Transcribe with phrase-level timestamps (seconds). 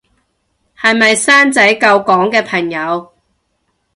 [0.75, 3.13] 係咪生仔救港嘅朋友